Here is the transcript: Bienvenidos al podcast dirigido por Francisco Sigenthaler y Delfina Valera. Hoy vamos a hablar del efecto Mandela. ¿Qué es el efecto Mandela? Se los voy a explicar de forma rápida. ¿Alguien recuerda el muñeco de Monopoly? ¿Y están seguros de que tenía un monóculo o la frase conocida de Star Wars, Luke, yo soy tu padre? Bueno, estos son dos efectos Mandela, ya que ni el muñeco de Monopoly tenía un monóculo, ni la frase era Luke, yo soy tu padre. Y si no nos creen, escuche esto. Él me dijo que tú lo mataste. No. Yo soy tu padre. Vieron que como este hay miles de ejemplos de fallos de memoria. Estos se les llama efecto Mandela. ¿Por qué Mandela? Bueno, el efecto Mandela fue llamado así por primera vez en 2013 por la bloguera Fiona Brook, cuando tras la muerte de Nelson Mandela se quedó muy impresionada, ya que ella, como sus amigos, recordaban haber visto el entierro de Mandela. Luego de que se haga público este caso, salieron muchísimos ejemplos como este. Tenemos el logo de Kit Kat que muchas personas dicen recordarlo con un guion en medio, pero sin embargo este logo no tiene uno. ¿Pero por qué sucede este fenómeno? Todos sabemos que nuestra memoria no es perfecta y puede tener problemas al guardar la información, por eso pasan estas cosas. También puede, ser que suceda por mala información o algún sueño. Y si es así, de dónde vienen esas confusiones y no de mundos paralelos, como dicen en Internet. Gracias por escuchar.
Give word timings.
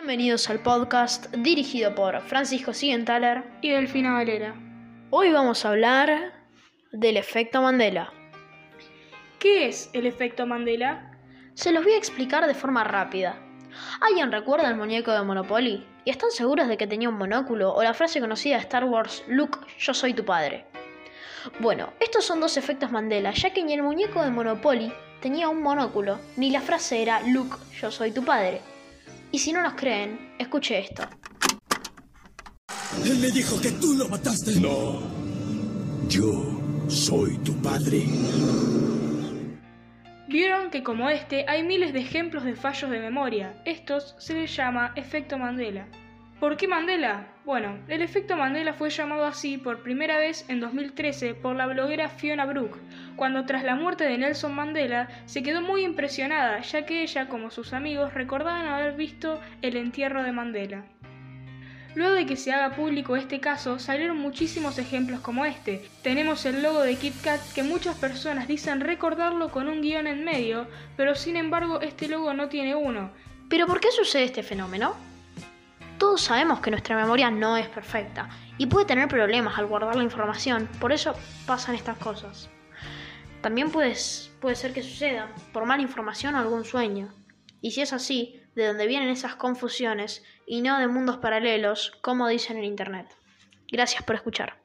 Bienvenidos 0.00 0.48
al 0.48 0.60
podcast 0.60 1.26
dirigido 1.36 1.94
por 1.94 2.22
Francisco 2.22 2.72
Sigenthaler 2.72 3.44
y 3.60 3.68
Delfina 3.68 4.14
Valera. 4.14 4.54
Hoy 5.10 5.30
vamos 5.30 5.62
a 5.62 5.68
hablar 5.68 6.32
del 6.90 7.18
efecto 7.18 7.60
Mandela. 7.60 8.10
¿Qué 9.38 9.68
es 9.68 9.90
el 9.92 10.06
efecto 10.06 10.46
Mandela? 10.46 11.12
Se 11.52 11.70
los 11.70 11.84
voy 11.84 11.92
a 11.92 11.98
explicar 11.98 12.46
de 12.46 12.54
forma 12.54 12.82
rápida. 12.82 13.36
¿Alguien 14.00 14.32
recuerda 14.32 14.70
el 14.70 14.76
muñeco 14.76 15.12
de 15.12 15.22
Monopoly? 15.22 15.86
¿Y 16.06 16.10
están 16.10 16.30
seguros 16.30 16.68
de 16.68 16.78
que 16.78 16.86
tenía 16.86 17.10
un 17.10 17.18
monóculo 17.18 17.74
o 17.74 17.82
la 17.82 17.92
frase 17.92 18.20
conocida 18.20 18.54
de 18.54 18.62
Star 18.62 18.86
Wars, 18.86 19.22
Luke, 19.28 19.58
yo 19.78 19.92
soy 19.92 20.14
tu 20.14 20.24
padre? 20.24 20.64
Bueno, 21.58 21.92
estos 22.00 22.24
son 22.24 22.40
dos 22.40 22.56
efectos 22.56 22.90
Mandela, 22.90 23.32
ya 23.32 23.52
que 23.52 23.62
ni 23.62 23.74
el 23.74 23.82
muñeco 23.82 24.22
de 24.22 24.30
Monopoly 24.30 24.94
tenía 25.20 25.50
un 25.50 25.60
monóculo, 25.62 26.18
ni 26.38 26.50
la 26.50 26.62
frase 26.62 27.02
era 27.02 27.20
Luke, 27.20 27.58
yo 27.78 27.90
soy 27.90 28.12
tu 28.12 28.24
padre. 28.24 28.62
Y 29.32 29.38
si 29.38 29.52
no 29.52 29.62
nos 29.62 29.74
creen, 29.74 30.34
escuche 30.38 30.78
esto. 30.78 31.04
Él 33.04 33.18
me 33.18 33.30
dijo 33.30 33.60
que 33.60 33.70
tú 33.72 33.94
lo 33.94 34.08
mataste. 34.08 34.58
No. 34.60 35.00
Yo 36.08 36.60
soy 36.88 37.38
tu 37.38 37.54
padre. 37.62 38.04
Vieron 40.28 40.70
que 40.70 40.82
como 40.82 41.08
este 41.08 41.44
hay 41.48 41.62
miles 41.62 41.92
de 41.92 42.00
ejemplos 42.00 42.44
de 42.44 42.54
fallos 42.54 42.90
de 42.90 42.98
memoria. 42.98 43.62
Estos 43.64 44.16
se 44.18 44.34
les 44.34 44.54
llama 44.54 44.92
efecto 44.96 45.38
Mandela. 45.38 45.86
¿Por 46.40 46.56
qué 46.56 46.66
Mandela? 46.66 47.26
Bueno, 47.44 47.76
el 47.88 48.00
efecto 48.00 48.34
Mandela 48.34 48.72
fue 48.72 48.88
llamado 48.88 49.26
así 49.26 49.58
por 49.58 49.82
primera 49.82 50.16
vez 50.16 50.46
en 50.48 50.58
2013 50.58 51.34
por 51.34 51.54
la 51.54 51.66
bloguera 51.66 52.08
Fiona 52.08 52.46
Brook, 52.46 52.78
cuando 53.14 53.44
tras 53.44 53.62
la 53.62 53.74
muerte 53.74 54.04
de 54.04 54.16
Nelson 54.16 54.54
Mandela 54.54 55.10
se 55.26 55.42
quedó 55.42 55.60
muy 55.60 55.84
impresionada, 55.84 56.62
ya 56.62 56.86
que 56.86 57.02
ella, 57.02 57.28
como 57.28 57.50
sus 57.50 57.74
amigos, 57.74 58.14
recordaban 58.14 58.66
haber 58.66 58.96
visto 58.96 59.38
el 59.60 59.76
entierro 59.76 60.22
de 60.22 60.32
Mandela. 60.32 60.82
Luego 61.94 62.14
de 62.14 62.24
que 62.24 62.36
se 62.36 62.52
haga 62.52 62.74
público 62.74 63.16
este 63.16 63.38
caso, 63.40 63.78
salieron 63.78 64.16
muchísimos 64.16 64.78
ejemplos 64.78 65.20
como 65.20 65.44
este. 65.44 65.82
Tenemos 66.02 66.46
el 66.46 66.62
logo 66.62 66.80
de 66.80 66.96
Kit 66.96 67.20
Kat 67.20 67.40
que 67.54 67.64
muchas 67.64 67.98
personas 67.98 68.48
dicen 68.48 68.80
recordarlo 68.80 69.50
con 69.50 69.68
un 69.68 69.82
guion 69.82 70.06
en 70.06 70.24
medio, 70.24 70.66
pero 70.96 71.14
sin 71.14 71.36
embargo 71.36 71.82
este 71.82 72.08
logo 72.08 72.32
no 72.32 72.48
tiene 72.48 72.74
uno. 72.74 73.10
¿Pero 73.50 73.66
por 73.66 73.80
qué 73.80 73.88
sucede 73.90 74.24
este 74.24 74.42
fenómeno? 74.42 75.09
Todos 76.00 76.22
sabemos 76.22 76.60
que 76.60 76.70
nuestra 76.70 76.96
memoria 76.96 77.30
no 77.30 77.58
es 77.58 77.68
perfecta 77.68 78.30
y 78.56 78.64
puede 78.64 78.86
tener 78.86 79.06
problemas 79.06 79.58
al 79.58 79.66
guardar 79.66 79.96
la 79.96 80.02
información, 80.02 80.66
por 80.80 80.92
eso 80.92 81.12
pasan 81.46 81.74
estas 81.74 81.98
cosas. 81.98 82.48
También 83.42 83.70
puede, 83.70 83.94
ser 83.94 84.72
que 84.72 84.82
suceda 84.82 85.30
por 85.52 85.66
mala 85.66 85.82
información 85.82 86.34
o 86.34 86.38
algún 86.38 86.64
sueño. 86.64 87.12
Y 87.60 87.72
si 87.72 87.82
es 87.82 87.92
así, 87.92 88.40
de 88.54 88.66
dónde 88.66 88.86
vienen 88.86 89.10
esas 89.10 89.34
confusiones 89.34 90.24
y 90.46 90.62
no 90.62 90.78
de 90.78 90.88
mundos 90.88 91.18
paralelos, 91.18 91.92
como 92.00 92.28
dicen 92.28 92.56
en 92.56 92.64
Internet. 92.64 93.14
Gracias 93.70 94.02
por 94.02 94.16
escuchar. 94.16 94.56